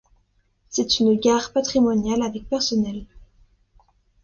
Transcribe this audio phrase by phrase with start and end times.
[0.69, 3.05] C'est une gare patrimoniale avec personnel.